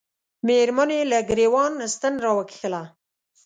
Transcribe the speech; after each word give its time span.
مېرمنې 0.47 0.97
یې 0.99 1.09
له 1.11 1.19
ګرېوان 1.29 1.73
ستن 1.93 2.13
را 2.23 2.31
وکښله. 2.37 2.83